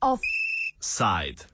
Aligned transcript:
Offside. 0.00 1.46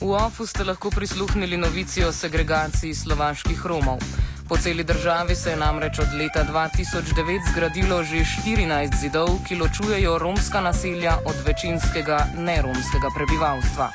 V 0.00 0.06
OFU 0.06 0.46
ste 0.46 0.64
lahko 0.64 0.90
prisluhnili 0.90 1.56
novici 1.56 2.04
o 2.04 2.12
segregaciji 2.12 2.94
slovaških 2.94 3.66
Romov. 3.66 4.29
Po 4.50 4.56
celi 4.56 4.84
državi 4.84 5.34
se 5.36 5.50
je 5.50 5.56
namreč 5.56 5.98
od 5.98 6.14
leta 6.18 6.42
2009 6.44 7.50
zgradilo 7.52 8.02
že 8.04 8.16
14 8.16 8.96
zidov, 9.00 9.28
ki 9.46 9.54
ločujejo 9.54 10.18
romska 10.18 10.60
naselja 10.60 11.18
od 11.24 11.36
večinskega 11.46 12.26
neromskega 12.34 13.08
prebivalstva. 13.14 13.90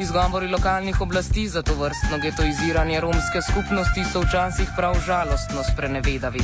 Izgovori 0.00 0.46
lokalnih 0.46 1.00
oblasti 1.00 1.48
za 1.48 1.62
to 1.62 1.74
vrstno 1.74 2.18
getoiziranje 2.22 3.00
romske 3.00 3.42
skupnosti 3.42 4.04
so 4.12 4.22
včasih 4.22 4.68
prav 4.76 4.94
žalostno 5.06 5.66
sprenevedavi. 5.72 6.42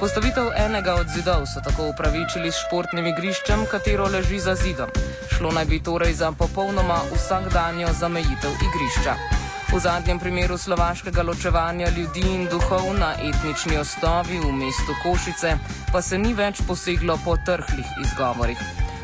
Postavitev 0.00 0.48
enega 0.56 0.94
od 0.94 1.12
zidov 1.12 1.44
so 1.46 1.60
tako 1.60 1.92
upravičili 1.92 2.52
s 2.52 2.64
športnim 2.64 3.06
igriščem, 3.06 3.66
katero 3.70 4.08
leži 4.08 4.40
za 4.40 4.54
zidom. 4.54 4.88
Šlo 5.36 5.52
naj 5.52 5.64
bi 5.64 5.82
torej 5.82 6.14
za 6.14 6.32
popolnoma 6.32 7.04
vsakdanjo 7.12 7.92
zamejitev 8.00 8.50
igrišča. 8.64 9.31
V 9.72 9.78
zadnjem 9.80 10.18
primeru 10.20 10.58
slovaškega 10.58 11.22
ločevanja 11.22 11.88
ljudi 11.96 12.20
in 12.20 12.44
duhov 12.44 12.92
na 12.98 13.14
etnični 13.16 13.78
osnovi 13.80 14.36
v 14.38 14.52
mestu 14.52 14.92
Košice 15.02 15.54
pa 15.92 16.02
se 16.02 16.18
ni 16.18 16.34
več 16.34 16.60
poseglo 16.66 17.16
po 17.24 17.36
trhlih 17.46 17.86
izgovorih. 18.04 18.58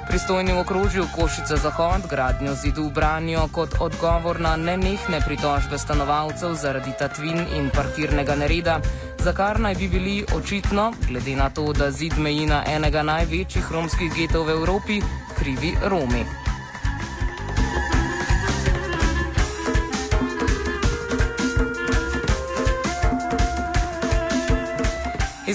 Pristojni 0.08 0.52
v 0.52 0.60
okrožju 0.60 1.06
Košice 1.14 1.56
Zahod 1.56 2.04
gradnjo 2.10 2.52
zidu 2.54 2.90
branijo 2.90 3.46
kot 3.52 3.78
odgovor 3.80 4.40
na 4.40 4.56
nenehne 4.56 5.20
pritožbe 5.24 5.78
stanovalcev 5.78 6.52
zaradi 6.54 6.92
tatvin 6.98 7.40
in 7.56 7.70
parkirnega 7.72 8.36
nereda, 8.36 8.80
za 9.24 9.32
kar 9.32 9.60
naj 9.60 9.74
bi 9.74 9.88
bili 9.88 10.18
očitno, 10.36 10.92
glede 11.08 11.36
na 11.36 11.48
to, 11.50 11.72
da 11.72 11.90
zid 11.90 12.18
meji 12.18 12.44
na 12.46 12.60
enega 12.68 13.02
največjih 13.02 13.72
romskih 13.72 14.12
getov 14.12 14.46
v 14.46 14.60
Evropi, 14.60 15.00
krivi 15.40 15.72
Romi. 15.84 16.47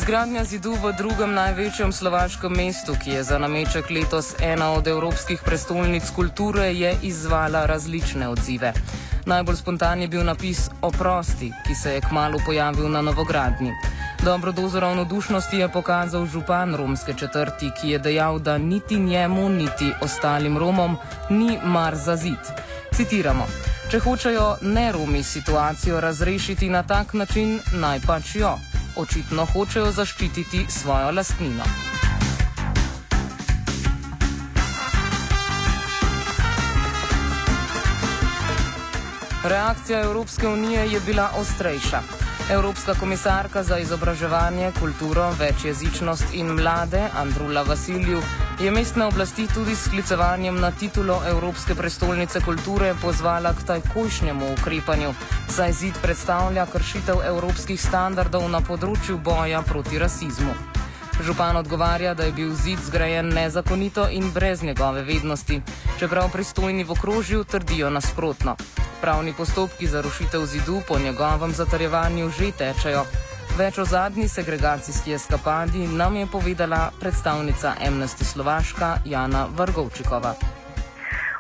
Izgradnja 0.04 0.44
zidu 0.44 0.76
v 0.84 0.92
drugem 1.00 1.32
največjem 1.32 1.94
slovaškem 1.96 2.52
mestu, 2.52 2.92
ki 2.92 3.10
je 3.16 3.22
za 3.24 3.38
nameček 3.40 3.88
letos 3.88 4.34
ena 4.44 4.74
od 4.76 4.88
evropskih 4.88 5.40
prestolnic 5.40 6.10
kulture, 6.12 6.66
je 6.76 6.92
izvala 7.08 7.64
različne 7.66 8.28
odzive. 8.28 8.74
Najbolj 9.26 9.56
spontan 9.56 10.02
je 10.04 10.08
bil 10.12 10.26
napis 10.28 10.68
Oprosti, 10.82 11.54
ki 11.68 11.76
se 11.76 11.94
je 11.94 12.02
kmalo 12.02 12.42
pojavil 12.46 12.92
na 12.92 13.02
novogradnji. 13.02 13.72
Dobro 14.26 14.52
dozo 14.52 14.80
ravnodušnosti 14.80 15.58
je 15.58 15.72
pokazal 15.72 16.26
župan 16.26 16.76
romske 16.76 17.14
četrti, 17.14 17.72
ki 17.82 17.96
je 17.96 18.00
dejal, 18.00 18.40
da 18.40 18.58
niti 18.58 19.00
njemu, 19.00 19.50
niti 19.50 19.94
ostalim 20.02 20.58
Romom 20.58 20.98
ni 21.30 21.58
mar 21.64 21.96
za 21.96 22.16
zid. 22.16 22.44
Citiramo: 22.92 23.48
Če 23.92 24.00
hočejo 24.00 24.58
ne 24.62 24.92
Romi 24.92 25.24
situacijo 25.24 26.00
razrešiti 26.00 26.70
na 26.70 26.84
tak 26.84 27.14
način, 27.14 27.60
naj 27.80 28.00
pač 28.08 28.36
jo. 28.36 28.60
Očitno 28.96 29.46
hočejo 29.46 29.92
zaščititi 29.92 30.66
svojo 30.70 31.12
lastnino. 31.12 31.64
Reakcija 39.44 40.02
Evropske 40.02 40.48
unije 40.48 40.92
je 40.92 41.00
bila 41.06 41.30
ostrejša. 41.40 42.02
Evropska 42.52 42.94
komisarka 42.94 43.64
za 43.64 43.78
izobraževanje, 43.78 44.72
kulturo, 44.80 45.32
večjezičnost 45.40 46.24
in 46.34 46.48
mlade 46.48 47.10
Andrula 47.18 47.62
Vasilju 47.62 48.22
je 48.60 48.72
mestne 48.72 49.06
oblasti 49.06 49.48
tudi 49.54 49.76
s 49.76 49.86
sklicevanjem 49.86 50.60
na 50.60 50.72
titulo 50.72 51.22
Evropske 51.28 51.76
prestolnice 51.76 52.42
kulture 52.42 52.96
pozvala 53.02 53.54
k 53.54 53.64
takojšnjemu 53.68 54.54
ukrepanju, 54.54 55.14
saj 55.50 55.72
zid 55.72 55.94
predstavlja 56.02 56.66
kršitev 56.66 57.24
evropskih 57.26 57.82
standardov 57.82 58.50
na 58.50 58.62
področju 58.62 59.18
boja 59.18 59.62
proti 59.62 60.00
rasizmu. 60.00 60.54
Župan 61.24 61.58
odgovarja, 61.58 62.14
da 62.14 62.24
je 62.24 62.32
bil 62.32 62.56
zid 62.56 62.80
zgrajen 62.86 63.30
nezakonito 63.30 64.10
in 64.12 64.32
brez 64.32 64.64
njegove 64.64 65.02
vednosti, 65.02 65.62
čeprav 66.00 66.32
pristojni 66.32 66.84
v 66.84 66.92
okrožju 66.92 67.44
trdijo 67.44 67.90
nasprotno. 67.90 68.58
Pravni 69.04 69.34
postopki 69.38 69.88
za 69.88 70.02
rušitev 70.02 70.46
zidu 70.46 70.82
po 70.88 71.00
njegovem 71.00 71.52
zatarjevanju 71.52 72.30
že 72.30 72.52
tečejo. 72.58 73.04
Več 73.58 73.78
o 73.78 73.86
zadnji 73.86 74.28
segregacijski 74.28 75.14
eskapadi 75.14 75.88
nam 75.88 76.16
je 76.16 76.28
povedala 76.32 76.92
predstavnica 77.00 77.74
Amnesty 77.88 78.24
Slovaška 78.24 79.04
Jana 79.06 79.48
Vrgovčikova. 79.58 80.32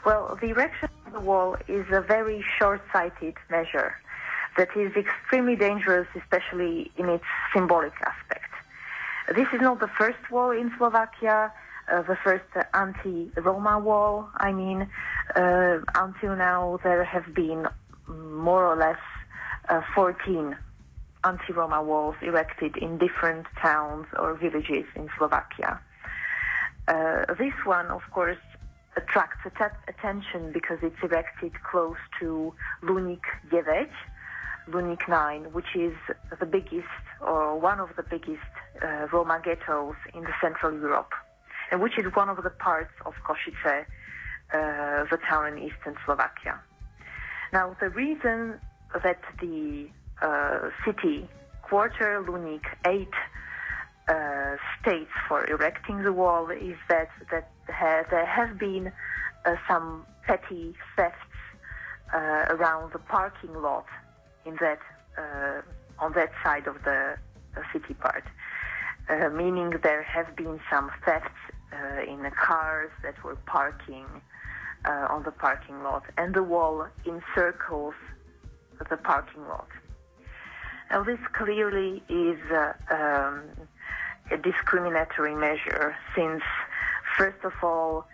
Well, 0.06 0.36
the 0.42 0.50
erection 0.52 0.90
of 1.08 1.14
the 1.16 1.24
wall 1.30 1.56
is 1.68 1.86
a 2.00 2.02
very 2.02 2.44
short-sighted 2.60 3.36
measure 3.50 3.92
that 4.58 4.70
is 4.76 4.92
extremely 5.04 5.56
dangerous, 5.56 6.08
especially 6.22 6.92
in 7.00 7.08
its 7.16 7.28
symbolic 7.56 7.96
aspect. 8.12 8.52
This 9.40 9.48
is 9.56 9.62
not 9.62 9.80
the 9.80 9.92
first 10.00 10.24
wall 10.30 10.52
in 10.52 10.68
Slovakia, 10.78 11.56
the 11.88 12.18
first 12.24 12.46
uh, 12.56 12.64
anti-Roma 12.74 13.80
wall. 13.80 14.30
I 14.38 14.52
mean, 14.52 14.90
uh, 15.36 15.80
until 15.96 16.36
now 16.36 16.80
there 16.84 17.04
have 17.04 17.34
been 17.34 17.68
more 18.08 18.66
or 18.66 18.76
less 18.76 19.00
uh, 19.70 19.82
14 19.96 20.56
anti-Roma 21.24 21.82
walls 21.82 22.16
erected 22.22 22.78
in 22.78 22.98
different 22.98 23.48
towns 23.62 24.08
or 24.20 24.36
villages 24.36 24.86
in 24.96 25.10
Slovakia. 25.18 25.80
Uh, 26.88 27.34
this 27.36 27.54
one, 27.66 27.88
of 27.88 28.02
course, 28.12 28.38
attracts 28.98 29.46
att- 29.46 29.80
attention 29.88 30.52
because 30.52 30.78
it's 30.82 31.02
erected 31.02 31.54
close 31.64 31.98
to 32.20 32.54
Lunik 32.84 33.24
9, 33.52 33.88
Lunik 34.70 35.08
9, 35.08 35.54
which 35.54 35.76
is 35.76 35.96
the 36.40 36.46
biggest 36.46 36.88
or 37.22 37.58
one 37.58 37.80
of 37.80 37.90
the 37.96 38.04
biggest 38.04 38.52
uh, 38.82 39.08
Roma 39.12 39.40
ghettos 39.44 39.96
in 40.14 40.22
the 40.24 40.34
Central 40.42 40.74
Europe, 40.74 41.14
which 41.80 41.98
is 41.98 42.06
one 42.14 42.30
of 42.30 42.42
the 42.44 42.50
parts 42.50 42.92
of 43.06 43.14
Košice, 43.26 43.86
uh, 44.54 45.06
the 45.10 45.18
town 45.30 45.54
in 45.54 45.58
eastern 45.60 45.96
Slovakia. 46.06 46.60
Now, 47.52 47.76
the 47.80 47.90
reason 47.90 48.60
that 49.04 49.22
the 49.40 49.88
uh, 50.22 50.70
city 50.86 51.28
quarter 51.62 52.24
Lunik 52.28 52.66
8 52.86 53.08
uh, 54.08 54.58
states 54.82 55.12
for 55.28 55.46
erecting 55.50 56.04
the 56.04 56.12
wall 56.14 56.50
is 56.50 56.76
that 56.90 57.10
that 57.32 57.50
ha- 57.70 58.04
there 58.10 58.26
have 58.26 58.60
been 58.60 58.92
uh, 59.46 59.56
some 59.68 60.06
petty 60.28 60.76
thefts 60.96 61.18
uh, 62.14 62.46
around 62.50 62.92
the 62.92 63.00
parking 63.00 63.54
lot 63.62 63.86
in 64.46 64.58
that 64.60 64.80
uh, 65.18 65.62
on 66.00 66.14
that 66.14 66.32
side 66.44 66.68
of 66.68 66.76
the 66.84 67.16
uh, 67.56 67.62
city 67.72 67.94
part, 67.94 68.24
uh, 69.10 69.30
meaning 69.30 69.74
there 69.84 70.04
have 70.04 70.36
been 70.36 70.60
some 70.72 70.92
thefts 71.06 71.30
uh, 71.50 71.53
in 72.08 72.24
the 72.24 72.32
cars 72.32 72.92
that 73.04 73.16
were 73.24 73.36
parking 73.46 74.06
uh, 74.86 75.08
on 75.10 75.24
the 75.24 75.32
parking 75.32 75.82
lot, 75.84 76.04
and 76.18 76.34
the 76.34 76.44
wall 76.44 76.88
encircles 77.06 77.94
the 78.90 78.98
parking 78.98 79.44
lot. 79.48 79.68
Now, 80.92 81.04
this 81.04 81.20
clearly 81.34 82.04
is 82.10 82.40
uh, 82.52 82.74
um, 82.92 83.44
a 84.32 84.38
discriminatory 84.38 85.36
measure 85.36 85.96
since, 86.16 86.44
first 87.18 87.44
of 87.44 87.54
all, 87.62 88.06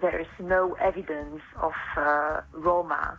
there 0.00 0.18
is 0.18 0.26
no 0.38 0.74
evidence 0.74 1.40
of 1.60 1.72
uh, 1.96 2.42
Roma 2.52 3.18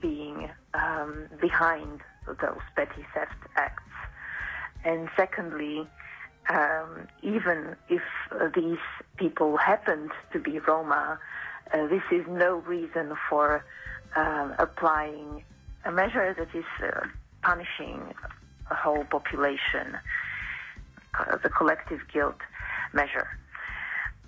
being 0.00 0.50
um, 0.72 1.26
behind 1.40 2.00
those 2.26 2.64
petty 2.74 3.04
theft 3.12 3.32
acts. 3.56 3.82
And 4.84 5.08
secondly, 5.16 5.86
um, 6.48 7.06
even 7.22 7.76
if 7.88 8.02
uh, 8.32 8.48
these 8.54 8.78
people 9.16 9.56
happened 9.56 10.10
to 10.32 10.38
be 10.38 10.58
Roma, 10.58 11.18
uh, 11.72 11.86
this 11.86 12.02
is 12.10 12.24
no 12.28 12.56
reason 12.56 13.14
for 13.28 13.64
um, 14.16 14.54
applying 14.58 15.44
a 15.84 15.92
measure 15.92 16.34
that 16.36 16.54
is 16.56 16.64
uh, 16.82 17.06
punishing 17.42 18.14
a 18.70 18.74
whole 18.74 19.04
population, 19.04 19.98
uh, 21.18 21.36
the 21.42 21.48
collective 21.48 22.00
guilt 22.12 22.38
measure. 22.92 23.28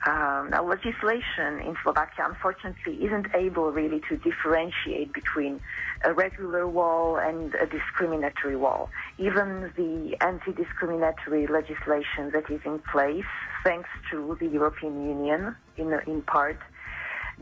Um, 0.06 0.50
now, 0.50 0.62
legislation 0.62 1.58
in 1.60 1.74
Slovakia, 1.82 2.26
unfortunately, 2.28 3.04
isn't 3.04 3.28
able 3.34 3.72
really 3.72 4.00
to 4.08 4.16
differentiate 4.18 5.12
between 5.12 5.60
a 6.04 6.12
regular 6.12 6.68
wall 6.68 7.16
and 7.16 7.54
a 7.54 7.66
discriminatory 7.66 8.56
wall. 8.56 8.90
Even 9.18 9.72
the 9.74 10.16
anti-discriminatory 10.20 11.46
legislation 11.46 12.30
that 12.32 12.48
is 12.50 12.60
in 12.64 12.78
place 12.78 13.24
thanks 13.66 13.88
to 14.08 14.36
the 14.38 14.46
European 14.46 14.94
Union 15.08 15.56
in, 15.76 15.92
in 16.06 16.22
part, 16.22 16.58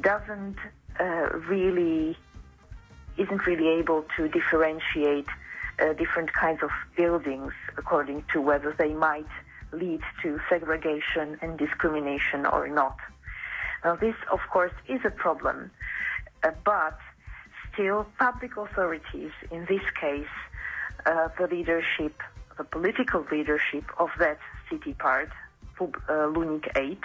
doesn't 0.00 0.56
uh, 0.98 1.04
really, 1.52 2.16
isn't 3.18 3.46
really 3.46 3.68
able 3.80 4.06
to 4.16 4.26
differentiate 4.28 5.26
uh, 5.78 5.92
different 5.92 6.32
kinds 6.32 6.62
of 6.62 6.70
buildings 6.96 7.52
according 7.76 8.24
to 8.32 8.40
whether 8.40 8.74
they 8.78 8.94
might 8.94 9.32
lead 9.72 10.00
to 10.22 10.40
segregation 10.48 11.36
and 11.42 11.58
discrimination 11.58 12.46
or 12.46 12.68
not. 12.68 12.96
Now, 13.84 13.96
this, 13.96 14.16
of 14.32 14.40
course, 14.50 14.72
is 14.88 15.00
a 15.04 15.10
problem, 15.10 15.70
uh, 16.42 16.52
but 16.64 16.98
still, 17.70 18.06
public 18.18 18.56
authorities, 18.56 19.32
in 19.50 19.66
this 19.68 19.86
case, 20.00 20.34
uh, 21.04 21.28
the 21.38 21.48
leadership, 21.48 22.14
the 22.56 22.64
political 22.64 23.26
leadership 23.30 23.84
of 23.98 24.08
that 24.18 24.38
city 24.70 24.94
part, 24.94 25.28
uh, 25.80 25.86
Lunik 26.08 26.68
8, 26.76 26.98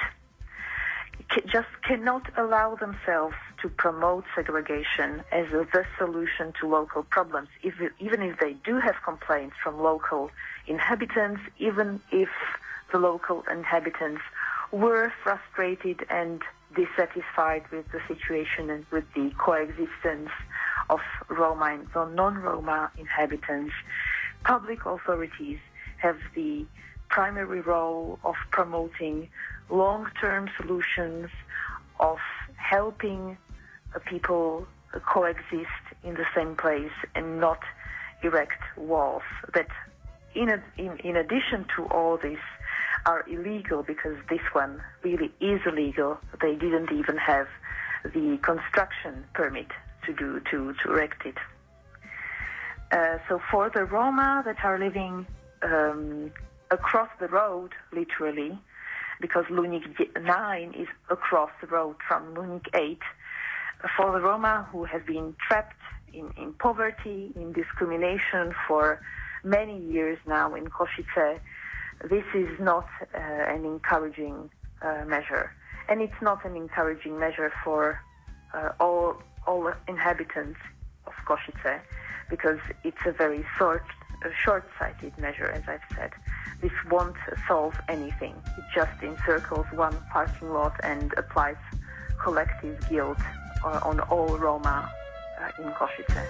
just 1.48 1.68
cannot 1.88 2.24
allow 2.38 2.76
themselves 2.76 3.36
to 3.62 3.70
promote 3.70 4.24
segregation 4.36 5.22
as 5.32 5.48
a, 5.48 5.68
the 5.74 5.86
solution 5.98 6.54
to 6.60 6.68
local 6.68 7.04
problems, 7.04 7.50
if, 7.62 7.76
even 8.00 8.22
if 8.22 8.40
they 8.40 8.54
do 8.66 8.80
have 8.80 8.96
complaints 9.04 9.56
from 9.64 9.80
local 9.80 10.32
inhabitants, 10.68 11.42
even 11.60 12.02
if 12.12 12.30
the 12.92 12.98
local 12.98 13.44
inhabitants 13.52 14.22
were 14.72 15.12
frustrated 15.24 16.06
and 16.10 16.42
dissatisfied 16.76 17.64
with 17.72 17.86
the 17.92 18.00
situation 18.08 18.70
and 18.70 18.86
with 18.92 19.04
the 19.16 19.32
coexistence 19.38 20.30
of 20.90 21.00
Roma 21.28 21.80
and 21.96 22.16
non-Roma 22.16 22.92
inhabitants. 22.98 23.74
Public 24.44 24.86
authorities 24.86 25.60
have 25.98 26.18
the 26.36 26.66
primary 27.10 27.62
role 27.62 28.20
of 28.24 28.36
promoting 28.52 29.30
long-term 29.70 30.50
solutions, 30.58 31.30
of 32.00 32.18
helping 32.56 33.38
people 34.06 34.68
coexist 35.06 35.84
in 36.04 36.14
the 36.14 36.26
same 36.36 36.56
place 36.56 36.92
and 37.16 37.40
not 37.40 37.60
erect 38.24 38.62
walls 38.78 39.24
that 39.54 39.68
in, 40.36 40.50
a, 40.50 40.64
in, 40.78 40.98
in 41.00 41.16
addition 41.16 41.66
to 41.76 41.86
all 41.86 42.18
this 42.18 42.40
are 43.06 43.26
illegal 43.30 43.84
because 43.84 44.18
this 44.30 44.42
one 44.54 44.82
really 45.04 45.32
is 45.40 45.62
illegal. 45.66 46.18
They 46.42 46.56
didn't 46.56 46.92
even 46.92 47.18
have 47.18 47.48
the 48.04 48.38
construction 48.42 49.26
permit 49.34 49.68
to 50.06 50.14
do 50.14 50.42
to, 50.52 50.74
to 50.84 50.92
erect 50.92 51.26
it. 51.26 51.36
Uh, 52.92 53.18
so 53.28 53.40
for 53.52 53.70
the 53.70 53.86
Roma 53.86 54.42
that 54.46 54.58
are 54.64 54.80
living 54.80 55.26
um, 55.62 56.32
across 56.72 57.10
the 57.20 57.28
road, 57.28 57.72
literally, 57.92 58.58
because 59.22 59.46
Lunik 59.46 59.86
9 60.22 60.74
is 60.78 60.88
across 61.10 61.52
the 61.62 61.68
road 61.68 61.96
from 62.08 62.34
Lunik 62.36 62.68
8, 62.74 63.00
for 63.96 64.12
the 64.12 64.20
Roma 64.20 64.68
who 64.72 64.84
have 64.86 65.06
been 65.06 65.36
trapped 65.46 65.76
in, 66.14 66.32
in 66.38 66.54
poverty, 66.54 67.32
in 67.36 67.54
discrimination 67.54 68.54
for 68.68 69.02
many 69.44 69.80
years 69.80 70.18
now 70.28 70.54
in 70.56 70.66
Košice, 70.66 71.40
this 72.10 72.24
is 72.34 72.50
not 72.60 72.88
uh, 73.14 73.18
an 73.18 73.66
encouraging 73.66 74.50
uh, 74.82 75.04
measure. 75.06 75.52
And 75.88 76.02
it's 76.02 76.22
not 76.22 76.46
an 76.46 76.56
encouraging 76.56 77.20
measure 77.20 77.52
for 77.64 78.00
uh, 78.54 78.70
all, 78.80 79.22
all 79.48 79.72
inhabitants 79.88 80.60
of 81.08 81.14
Košice 81.26 81.82
because 82.30 82.60
it's 82.84 83.06
a 83.06 83.12
very 83.12 83.46
short, 84.22 84.34
short-sighted 84.44 85.18
measure, 85.18 85.52
as 85.52 85.64
I've 85.68 85.96
said. 85.96 86.12
This 86.62 86.72
won't 86.92 87.16
solve 87.48 87.76
anything. 87.88 88.36
It 88.58 88.64
just 88.74 89.02
encircles 89.02 89.66
one 89.74 89.96
parking 90.12 90.50
lot 90.50 90.74
and 90.84 91.14
applies 91.18 91.58
collective 92.22 92.78
guilt 92.90 93.18
on 93.64 94.00
all 94.02 94.38
Roma 94.38 94.92
uh, 95.40 95.64
in 95.64 95.72
Košice. 95.72 96.24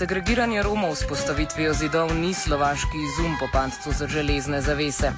Segregiranje 0.00 0.62
Romov 0.62 0.96
s 0.96 1.04
postavitvijo 1.04 1.72
zidov 1.72 2.14
ni 2.14 2.34
slovaški 2.34 2.96
izum 3.04 3.36
po 3.40 3.48
padcu 3.52 3.92
za 3.92 4.06
železne 4.06 4.60
zavese. 4.60 5.12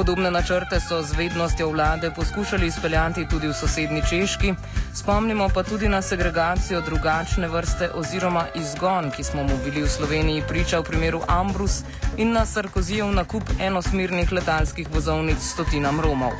Podobne 0.00 0.30
načrte 0.30 0.80
so 0.80 1.02
z 1.02 1.12
vednostjo 1.12 1.68
vlade 1.68 2.10
poskušali 2.10 2.66
izpeljati 2.66 3.26
tudi 3.28 3.48
v 3.48 3.52
sosednji 3.52 4.02
Češki, 4.08 4.54
spomnimo 4.94 5.48
pa 5.54 5.62
tudi 5.62 5.88
na 5.88 6.02
segregacijo 6.02 6.80
drugačne 6.80 7.48
vrste 7.48 7.90
oziroma 7.94 8.46
izgon, 8.54 9.10
ki 9.10 9.24
smo 9.24 9.42
mu 9.42 9.58
bili 9.64 9.82
v 9.82 9.88
Sloveniji 9.88 10.42
priča 10.48 10.78
v 10.80 10.84
primeru 10.84 11.20
Ambrus 11.28 11.82
in 12.16 12.32
na 12.32 12.46
Sarkozijev 12.46 13.12
nakup 13.12 13.42
enosmernih 13.60 14.32
letalskih 14.32 14.88
vozovnic 14.94 15.38
stotinam 15.38 16.00
Romov. 16.00 16.32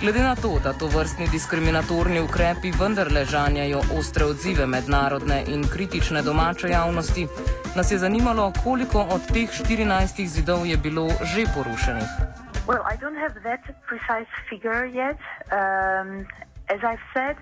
Glede 0.00 0.22
na 0.22 0.34
to, 0.34 0.58
da 0.64 0.72
to 0.72 0.86
vrstni 0.86 1.28
diskriminatorni 1.28 2.20
ukrepi 2.20 2.72
vendarle 2.80 3.24
žanjajo 3.24 3.84
ostre 3.98 4.24
odzive 4.24 4.66
mednarodne 4.66 5.44
in 5.46 5.62
kritične 5.68 6.22
domače 6.22 6.68
javnosti, 6.68 7.28
nas 7.76 7.90
je 7.90 7.98
zanimalo, 7.98 8.52
koliko 8.64 9.00
od 9.00 9.30
teh 9.32 9.50
14 9.62 10.26
zidov 10.26 10.66
je 10.66 10.76
bilo 10.76 11.06
že 11.34 11.46
porušenih. 11.54 12.45
Well, 12.66 12.82
I 12.84 12.96
don't 12.96 13.14
have 13.14 13.44
that 13.44 13.62
precise 13.86 14.26
figure 14.50 14.84
yet. 14.84 15.18
Um, 15.52 16.26
as 16.68 16.80
I've 16.82 17.04
said, 17.14 17.36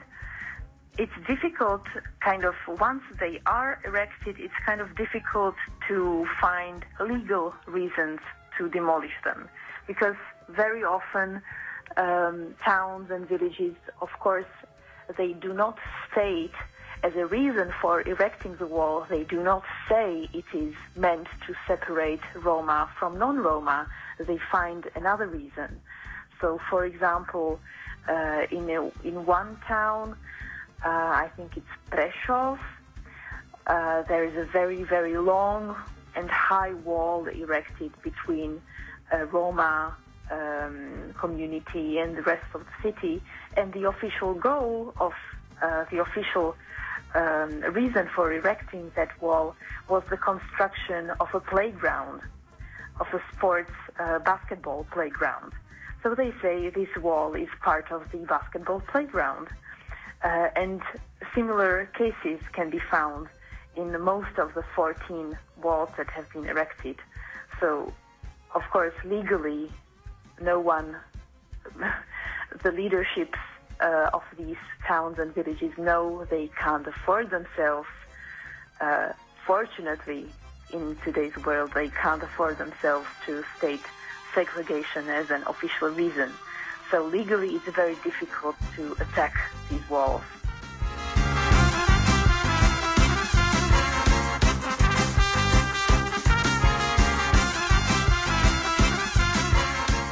it's 0.99 1.13
difficult, 1.27 1.83
kind 2.23 2.45
of, 2.45 2.55
once 2.69 3.03
they 3.19 3.41
are 3.47 3.79
erected, 3.87 4.37
it's 4.39 4.55
kind 4.67 4.81
of 4.83 4.95
difficult 4.97 5.55
to 5.89 6.27
find 6.41 6.85
legal 7.01 7.55
reasons 7.67 8.21
to 8.59 8.69
demolish 8.69 9.17
them. 9.25 9.49
Because 9.87 10.15
very 10.49 10.85
often, 10.85 11.43
um, 11.97 12.55
towns 12.65 13.11
and 13.11 13.27
villages, 13.27 13.77
of 14.03 14.09
course, 14.21 14.53
they 15.17 15.33
do 15.33 15.55
not 15.55 15.79
state 16.13 16.53
as 17.05 17.15
a 17.17 17.27
reason 17.27 17.71
for 17.83 18.01
erecting 18.09 18.57
the 18.57 18.67
wall, 18.67 19.07
they 19.11 19.25
do 19.25 19.43
not 19.43 19.63
say 19.91 20.27
it 20.33 20.47
is 20.55 20.75
meant 20.97 21.27
to 21.47 21.55
separate 21.69 22.23
Roma 22.35 22.89
from 22.99 23.19
non-Roma. 23.19 23.87
They 24.19 24.39
find 24.51 24.89
another 24.95 25.27
reason. 25.27 25.83
So, 26.41 26.59
for 26.71 26.87
example, 26.87 27.61
uh, 28.09 28.47
in 28.51 28.71
a, 28.71 28.91
in 29.07 29.27
one 29.27 29.59
town, 29.69 30.17
uh, 30.83 30.89
I 30.89 31.31
think 31.37 31.59
it's 31.59 31.75
Prešov, 31.91 32.59
uh, 33.67 34.03
there 34.03 34.25
is 34.25 34.37
a 34.37 34.45
very 34.51 34.83
very 34.83 35.17
long 35.19 35.77
and 36.17 36.31
high 36.31 36.73
wall 36.73 37.27
erected 37.27 37.93
between 38.03 38.63
uh, 39.13 39.25
Roma 39.27 39.95
um, 40.31 41.15
community 41.19 41.99
and 41.99 42.17
the 42.17 42.23
rest 42.23 42.47
of 42.55 42.63
the 42.65 42.83
city. 42.83 43.23
And 43.57 43.73
the 43.75 43.89
official 43.89 44.33
goal 44.35 44.95
of 44.99 45.13
uh, 45.65 45.85
the 45.91 45.99
official 45.99 46.55
um, 47.15 47.61
reason 47.73 48.09
for 48.15 48.33
erecting 48.33 48.91
that 48.97 49.11
wall 49.23 49.55
was 49.89 50.03
the 50.11 50.17
construction 50.17 51.11
of 51.21 51.29
a 51.33 51.41
playground, 51.41 52.21
of 53.01 53.07
a 53.13 53.21
sports 53.33 53.73
uh, 53.99 54.19
basketball 54.19 54.87
playground. 54.93 55.53
So 56.03 56.15
they 56.15 56.33
say 56.43 56.69
this 56.69 56.95
wall 57.01 57.35
is 57.35 57.49
part 57.63 57.91
of 57.91 58.03
the 58.13 58.19
basketball 58.19 58.81
playground. 58.81 59.49
Uh, 60.23 60.49
and 60.55 60.83
similar 61.35 61.89
cases 61.97 62.41
can 62.53 62.69
be 62.71 62.81
found 62.91 63.29
in 63.77 63.99
most 64.01 64.39
of 64.39 64.55
the 64.55 64.65
14 64.77 65.37
walls 65.63 65.91
that 65.97 66.11
have 66.11 66.31
been 66.33 66.47
erected. 66.47 66.97
So, 67.61 67.93
of 68.55 68.63
course, 68.71 68.95
legally, 69.05 69.71
no 70.41 70.61
one, 70.61 70.97
the 72.63 72.73
leaderships 72.73 73.39
uh, 73.81 74.11
of 74.13 74.23
these 74.39 74.57
towns 74.87 75.17
and 75.19 75.35
villages 75.35 75.73
know 75.79 76.27
they 76.31 76.51
can't 76.63 76.87
afford 76.87 77.31
themselves. 77.31 77.89
Uh, 78.81 79.11
fortunately, 79.47 80.27
in 80.71 80.97
today's 81.05 81.33
world, 81.45 81.73
they 81.75 81.91
can't 82.03 82.23
afford 82.23 82.59
themselves 82.59 83.07
to 83.27 83.43
state 83.59 83.85
segregation 84.35 85.09
as 85.09 85.27
an 85.31 85.45
official 85.47 85.89
reason. 85.89 86.35
So 86.91 87.05
legally, 87.07 87.51
it's 87.57 87.75
very 87.75 87.97
difficult 87.97 88.57
to 88.77 88.97
attack 89.01 89.33
these 89.71 89.89
walls. 89.89 90.23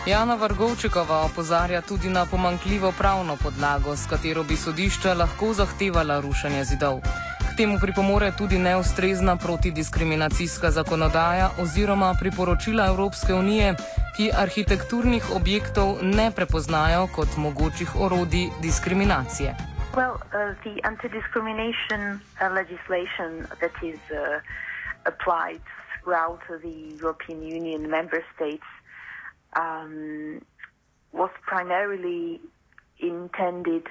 Jana 0.06 0.34
Vargovčekova 0.34 1.20
opozarja 1.24 1.80
tudi 1.80 2.08
na 2.10 2.26
pomankljivo 2.30 2.92
pravno 2.98 3.36
podlago, 3.42 3.96
s 3.96 4.06
katero 4.10 4.42
bi 4.42 4.56
sodišča 4.56 5.14
lahko 5.14 5.52
zahtevala 5.52 6.20
rušenje 6.20 6.64
zidov. 6.64 6.98
K 7.38 7.56
temu 7.56 7.78
pripomore 7.80 8.32
tudi 8.38 8.58
neustrezna 8.58 9.36
protidiskriminacijska 9.36 10.70
zakonodaja 10.70 11.50
oziroma 11.62 12.14
priporočila 12.20 12.86
Evropske 12.86 13.34
unije, 13.34 13.74
ki 14.16 14.30
arhitekturnih 14.38 15.30
objektov 15.36 15.94
ne 16.02 16.30
prepoznajo 16.36 17.06
kot 17.14 17.36
mogočih 17.36 17.96
orodij 17.96 18.50
diskriminacije. 18.62 19.54
Well, 19.94 20.14
uh, 20.14 20.50
the 20.66 20.74
anti-discrimination 20.82 22.02
uh, 22.02 22.50
legislation 22.60 23.30
that 23.60 23.74
is 23.82 24.00
uh, 24.10 24.18
applied 25.12 25.62
throughout 25.94 26.42
the 26.48 26.74
European 27.02 27.38
Union 27.58 27.90
member 27.90 28.22
states 28.34 28.81
um, 29.54 30.42
was 31.12 31.30
primarily 31.42 32.40
intended 32.98 33.86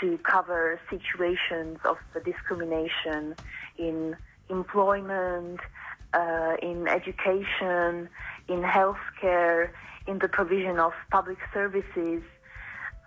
to 0.00 0.18
cover 0.18 0.80
situations 0.90 1.78
of 1.84 1.96
discrimination 2.24 3.34
in 3.78 4.16
employment, 4.48 5.60
uh, 6.14 6.56
in 6.62 6.88
education, 6.88 8.08
in 8.48 8.62
healthcare, 8.62 9.70
in 10.06 10.18
the 10.18 10.28
provision 10.28 10.78
of 10.78 10.92
public 11.10 11.38
services, 11.52 12.22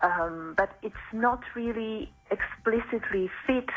um, 0.04 0.54
but 0.58 0.78
it's 0.82 0.96
not 1.14 1.42
really 1.56 2.12
explicitly 2.30 3.30
fit 3.48 3.70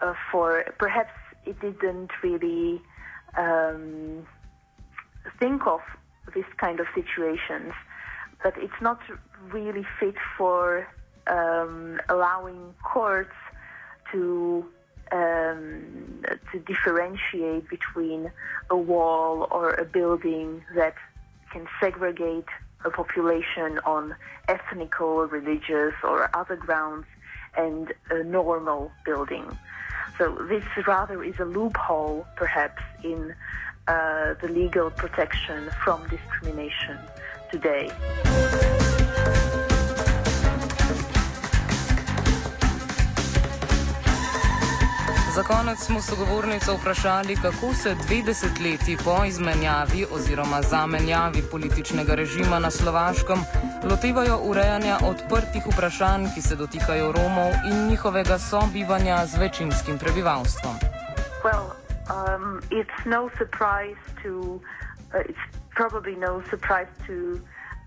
uh, 0.00 0.14
for. 0.30 0.64
Perhaps 0.78 1.12
it 1.46 1.60
didn't 1.60 2.10
really 2.22 2.80
um, 3.36 4.26
think 5.38 5.66
of 5.66 5.80
this 6.34 6.46
kind 6.58 6.80
of 6.80 6.86
situations, 6.94 7.72
but 8.42 8.54
it's 8.56 8.80
not 8.80 9.00
really 9.52 9.86
fit 9.98 10.16
for 10.36 10.86
um, 11.26 12.00
allowing 12.08 12.74
courts 12.82 13.34
to 14.12 14.66
um, 15.12 16.22
to 16.52 16.58
differentiate 16.60 17.68
between 17.68 18.30
a 18.70 18.76
wall 18.76 19.48
or 19.50 19.74
a 19.74 19.84
building 19.84 20.62
that 20.74 20.94
can 21.52 21.66
segregate 21.80 22.46
a 22.84 22.90
population 22.90 23.80
on 23.84 24.14
ethnical, 24.48 25.26
religious, 25.26 25.94
or 26.04 26.30
other 26.34 26.56
grounds 26.56 27.06
and 27.56 27.92
a 28.10 28.22
normal 28.22 28.92
building. 29.04 29.58
So 30.18 30.36
this 30.48 30.62
rather 30.86 31.22
is 31.22 31.34
a 31.40 31.44
loophole, 31.44 32.26
perhaps, 32.36 32.82
in 33.02 33.34
uh, 33.88 34.34
the 34.40 34.48
legal 34.48 34.90
protection 34.90 35.70
from 35.84 36.00
discrimination 36.08 36.98
today. 37.52 37.90
Za 45.34 45.42
konec 45.42 45.78
smo 45.78 46.00
sogovornico 46.02 46.74
vprašali, 46.74 47.36
kako 47.36 47.74
se 47.74 47.94
dve 47.94 48.22
desetletji 48.22 48.96
po 49.04 49.24
izmenjavi 49.24 50.06
oziroma 50.12 50.62
zamenjavi 50.62 51.42
političnega 51.50 52.14
režima 52.14 52.58
na 52.58 52.70
Slovaškem 52.70 53.38
lotevajo 53.90 54.38
urejanja 54.42 54.98
odprtih 55.02 55.62
vprašanj, 55.72 56.26
ki 56.34 56.42
se 56.42 56.56
dotikajo 56.56 57.12
Romov 57.12 57.52
in 57.70 57.88
njihovega 57.88 58.38
sobivanja 58.38 59.26
z 59.26 59.38
večinskim 59.38 59.98
prebivalstvom. 59.98 60.74
Well, 61.44 61.79
um, 62.10 62.62
it's 62.70 63.06
no 63.06 63.30
surprise 63.38 63.96
to, 64.22 64.60
uh, 65.14 65.20
it's 65.20 65.38
probably 65.70 66.16
no 66.16 66.42
surprise 66.50 66.88
to 67.06 67.40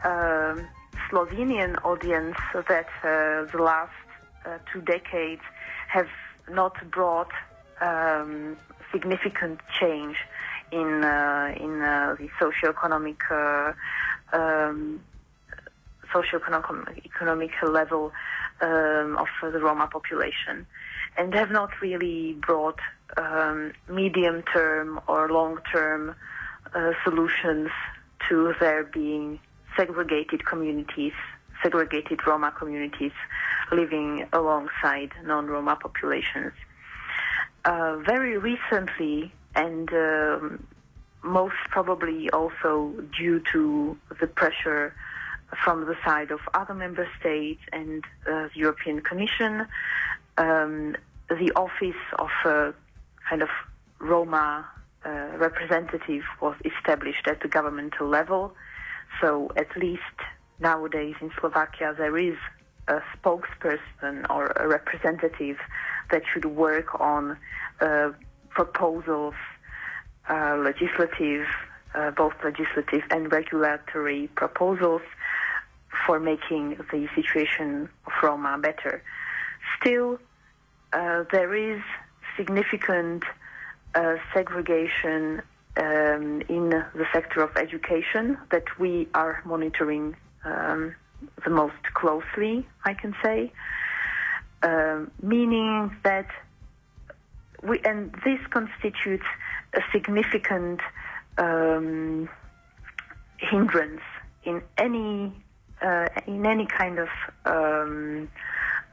um, 0.04 0.68
Slovenian 1.10 1.78
audience 1.84 2.38
that 2.54 2.88
uh, 3.04 3.52
the 3.52 3.62
last 3.62 3.92
uh, 4.46 4.58
two 4.72 4.82
decades 4.82 5.42
have 5.90 6.08
not 6.50 6.76
brought 6.90 7.32
um, 7.82 8.58
significant 8.92 9.60
change 9.80 10.18
in 10.72 11.04
uh, 11.04 11.54
in 11.60 11.82
uh, 11.82 12.16
the 12.20 12.30
socioeconomic 12.40 13.20
um, 14.34 15.02
socioeconomic 16.14 17.06
economic 17.06 17.52
level 17.62 18.12
um, 18.62 19.18
of 19.18 19.28
the 19.42 19.60
Roma 19.60 19.88
population, 19.88 20.66
and 21.18 21.34
have 21.34 21.52
not 21.52 21.70
really 21.82 22.34
brought 22.34 22.80
um, 23.18 23.74
medium 23.88 24.44
term 24.54 25.00
or 25.08 25.30
long 25.30 25.60
term 25.72 26.16
uh, 26.74 26.92
solutions 27.04 27.70
to 28.30 28.54
their 28.60 28.84
being 28.84 29.40
segregated 29.78 30.46
communities, 30.46 31.14
segregated 31.62 32.26
Roma 32.26 32.52
communities 32.52 33.12
living 33.72 34.26
alongside 34.34 35.12
non-Roma 35.26 35.78
populations. 35.82 36.54
Uh, 37.66 37.98
very 37.98 38.38
recently, 38.38 39.32
and 39.56 39.92
um, 39.94 40.68
most 41.24 41.56
probably 41.70 42.30
also 42.32 42.94
due 43.18 43.42
to 43.52 43.98
the 44.20 44.28
pressure 44.28 44.94
from 45.64 45.86
the 45.86 45.96
side 46.04 46.32
of 46.32 46.40
other 46.54 46.74
member 46.74 47.08
states 47.20 47.62
and 47.72 48.04
uh, 48.28 48.48
the 48.54 48.56
European 48.56 49.02
Commission, 49.02 49.66
um, 50.38 50.96
the 51.30 51.52
office 51.56 52.02
of 52.20 52.30
a 52.46 52.74
kind 53.30 53.42
of 53.42 53.50
Roma 54.00 54.68
uh, 55.06 55.10
representative 55.38 56.24
was 56.42 56.56
established 56.66 57.28
at 57.28 57.42
the 57.42 57.48
governmental 57.48 58.08
level. 58.08 58.54
So 59.22 59.52
at 59.56 59.76
least 59.78 60.02
nowadays 60.60 61.16
in 61.22 61.32
Slovakia 61.40 61.94
there 61.98 62.18
is 62.18 62.38
a 62.88 63.00
spokesperson 63.16 64.30
or 64.30 64.48
a 64.56 64.68
representative 64.68 65.58
that 66.12 66.24
should 66.32 66.46
work 66.46 67.00
on 67.00 67.38
uh, 67.80 68.12
proposals, 68.50 69.36
uh, 70.30 70.58
legislative, 70.58 71.46
uh, 71.96 72.12
both 72.12 72.34
legislative 72.44 73.04
and 73.10 73.32
regulatory 73.32 74.28
proposals 74.36 75.02
for 76.06 76.20
making 76.20 76.78
the 76.92 77.08
situation 77.16 77.90
of 78.06 78.14
Roma 78.22 78.58
better. 78.58 79.02
Still, 79.84 80.18
uh, 80.94 81.26
there 81.34 81.54
is 81.54 81.82
significant 82.38 83.24
uh, 83.96 84.16
segregation 84.34 85.42
um, 85.76 86.42
in 86.48 86.70
the 86.70 87.06
sector 87.12 87.42
of 87.42 87.58
education 87.58 88.38
that 88.50 88.80
we 88.80 89.10
are 89.14 89.42
monitoring 89.44 90.16
um, 90.46 90.96
the 91.44 91.50
most 91.50 91.84
closely, 91.94 92.66
I 92.86 92.94
can 92.94 93.14
say, 93.22 93.52
uh, 94.62 95.02
meaning 95.22 95.94
that 96.04 96.28
we, 97.62 97.82
and 97.84 98.16
this 98.24 98.40
constitutes 98.52 99.26
a 99.74 99.82
significant 99.92 100.80
um, 101.38 102.30
hindrance 103.38 104.02
in 104.46 104.62
any 104.78 105.34
uh, 105.82 106.08
in 106.26 106.46
any 106.46 106.66
kind 106.68 107.00
of 107.00 107.10
um, 107.46 108.30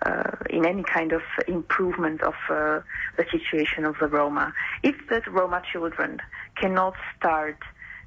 uh, 0.07 0.31
in 0.49 0.65
any 0.67 0.83
kind 0.83 1.13
of 1.13 1.23
improvement 1.47 2.23
of 2.23 2.35
uh, 2.49 2.81
the 3.17 3.25
situation 3.31 3.85
of 3.85 3.97
the 4.01 4.07
Roma. 4.07 4.53
If 4.83 4.97
the 5.09 5.23
Roma 5.31 5.63
children 5.73 6.21
cannot 6.57 6.95
start 7.17 7.59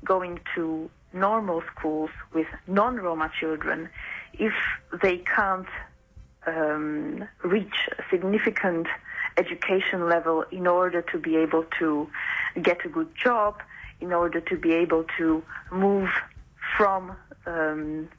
going 0.03 0.39
to 0.55 0.89
normal 1.13 1.61
schools 1.75 2.09
with 2.33 2.47
non-Roma 2.67 3.31
children, 3.39 3.89
if 4.33 4.53
they 5.01 5.17
can't 5.17 5.67
um, 6.47 7.27
reach 7.43 7.89
a 7.97 8.03
significant 8.09 8.87
education 9.37 10.09
level 10.09 10.43
in 10.51 10.67
order 10.67 11.01
to 11.01 11.17
be 11.17 11.35
able 11.37 11.65
to 11.79 12.09
get 12.61 12.85
a 12.85 12.89
good 12.89 13.09
job, 13.15 13.61
in 14.01 14.11
order 14.11 14.41
to 14.41 14.57
be 14.57 14.73
able 14.73 15.05
to 15.17 15.43
move 15.71 16.09
from 16.77 17.15
um, 17.45 18.09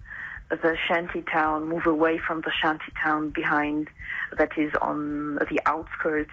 the 0.51 0.77
shanty 0.87 1.23
town, 1.23 1.69
move 1.69 1.87
away 1.87 2.19
from 2.19 2.43
the 2.43 2.53
shanty 2.63 2.93
town 3.03 3.31
behind 3.31 3.89
that 4.37 4.57
is 4.57 4.73
on 4.81 5.37
the 5.37 5.61
outskirts 5.67 6.31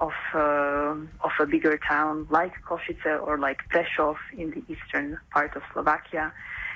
of 0.00 0.12
uh, 0.34 0.94
of 1.22 1.30
a 1.40 1.46
bigger 1.46 1.78
town 1.88 2.26
like 2.30 2.52
Košice 2.68 3.22
or 3.26 3.38
like 3.38 3.58
Prešov 3.70 4.16
in 4.36 4.50
the 4.50 4.62
eastern 4.72 5.18
part 5.30 5.54
of 5.56 5.62
Slovakia, 5.72 6.32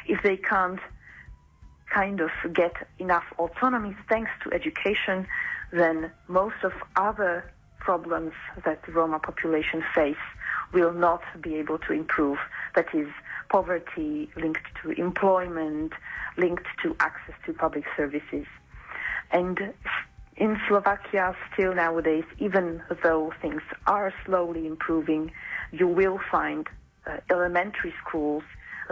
if 0.07 0.23
they 0.23 0.37
can't 0.37 0.81
kind 1.93 2.21
of 2.21 2.31
get 2.53 2.75
enough 2.99 3.25
autonomy 3.39 3.97
thanks 4.09 4.31
to 4.45 4.53
education, 4.53 5.27
then 5.73 6.13
most 6.29 6.57
of 6.63 6.73
other 6.97 7.51
problems 7.81 8.33
that 8.65 8.85
the 8.85 8.93
Roma 8.93 9.19
population 9.19 9.83
face 9.95 10.17
will 10.73 10.93
not 10.93 11.23
be 11.41 11.57
able 11.57 11.79
to 11.79 11.93
improve. 11.93 12.39
That 12.75 12.87
is 12.95 13.09
poverty 13.49 14.29
linked 14.37 14.67
to 14.83 14.91
employment, 14.91 15.93
linked 16.37 16.67
to 16.83 16.97
access 17.01 17.35
to 17.47 17.53
public 17.53 17.85
services. 17.97 18.47
And 19.31 19.75
in 20.37 20.59
Slovakia, 20.69 21.35
still 21.53 21.75
nowadays, 21.75 22.25
even 22.39 22.83
though 23.03 23.33
things 23.43 23.63
are 23.87 24.13
slowly 24.25 24.67
improving, 24.67 25.33
you 25.73 25.89
will 25.89 26.21
find 26.31 26.69
uh, 27.07 27.19
elementary 27.31 27.93
schools 28.07 28.45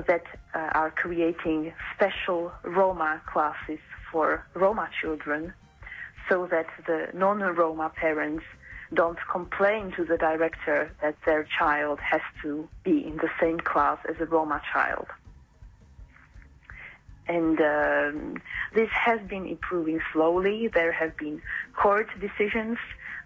that 0.07 0.25
uh, 0.55 0.59
are 0.73 0.91
creating 0.91 1.73
special 1.95 2.53
Roma 2.65 3.23
classes 3.33 3.79
for 4.11 4.45
Roma 4.55 4.89
children 5.01 5.53
so 6.29 6.47
that 6.51 6.67
the 6.87 7.09
non-Roma 7.15 7.93
parents 7.95 8.45
don't 8.95 9.19
complain 9.31 9.93
to 9.93 10.05
the 10.05 10.17
director 10.17 10.93
that 11.03 11.17
their 11.25 11.45
child 11.45 11.99
has 12.01 12.21
to 12.43 12.69
be 12.85 13.05
in 13.05 13.17
the 13.17 13.31
same 13.41 13.59
class 13.59 13.99
as 14.09 14.17
a 14.21 14.27
Roma 14.27 14.61
child. 14.73 15.07
And 17.29 17.61
um, 17.61 18.43
this 18.75 18.91
has 18.91 19.21
been 19.29 19.47
improving 19.47 20.01
slowly. 20.13 20.69
There 20.69 20.93
have 20.93 21.17
been 21.17 21.43
court 21.75 22.09
decisions. 22.21 22.79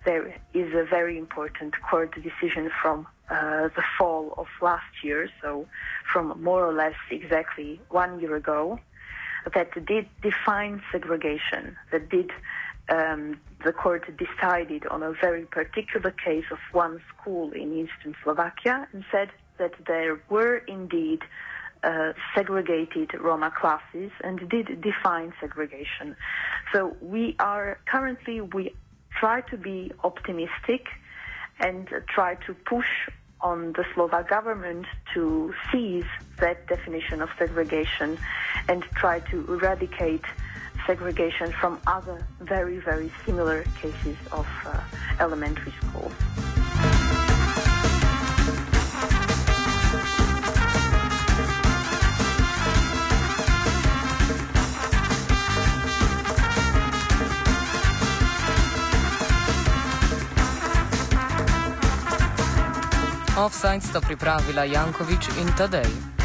There 0.06 0.34
is 0.54 0.72
a 0.74 0.84
very 0.84 1.18
important 1.18 1.74
court 1.82 2.14
decision 2.14 2.70
from 2.80 3.06
uh, 3.28 3.68
the 3.76 3.84
fall 3.98 4.34
of 4.38 4.46
last 4.62 5.04
year, 5.04 5.28
so 5.42 5.66
from 6.10 6.42
more 6.42 6.66
or 6.66 6.72
less 6.72 6.94
exactly 7.10 7.80
one 7.90 8.18
year 8.20 8.34
ago, 8.34 8.80
that 9.54 9.72
did 9.86 10.08
define 10.22 10.82
segregation, 10.90 11.76
that 11.92 12.08
did 12.08 12.30
um, 12.88 13.38
the 13.64 13.72
court 13.72 14.04
decided 14.16 14.86
on 14.86 15.02
a 15.02 15.12
very 15.20 15.44
particular 15.44 16.10
case 16.10 16.44
of 16.50 16.58
one 16.72 17.00
school 17.12 17.52
in 17.52 17.72
eastern 17.72 18.14
Slovakia 18.22 18.88
and 18.92 19.04
said 19.10 19.30
that 19.58 19.72
there 19.86 20.20
were 20.28 20.56
indeed 20.56 21.20
uh, 21.82 22.12
segregated 22.34 23.14
Roma 23.18 23.50
classes 23.50 24.10
and 24.22 24.48
did 24.48 24.80
define 24.80 25.32
segregation. 25.40 26.16
So 26.72 26.96
we 27.00 27.36
are 27.38 27.78
currently, 27.86 28.40
we 28.40 28.74
try 29.10 29.40
to 29.42 29.56
be 29.56 29.92
optimistic 30.04 30.86
and 31.58 31.88
try 32.08 32.34
to 32.46 32.54
push 32.54 33.08
on 33.40 33.72
the 33.72 33.84
Slovak 33.94 34.28
government 34.28 34.86
to 35.14 35.54
seize 35.70 36.04
that 36.38 36.66
definition 36.66 37.22
of 37.22 37.30
segregation 37.38 38.18
and 38.68 38.82
try 38.94 39.20
to 39.20 39.46
eradicate 39.52 40.24
segregation 40.86 41.52
from 41.52 41.78
other 41.86 42.26
very, 42.40 42.78
very 42.78 43.10
similar 43.24 43.64
cases 43.80 44.16
of 44.32 44.46
uh, 44.66 44.80
elementary 45.18 45.72
schools. 45.80 46.12
Offside 63.40 63.80
sta 63.80 64.04
pripravila 64.04 64.68
Jankovič 64.68 65.32
in 65.40 65.48
Tadej. 65.56 66.19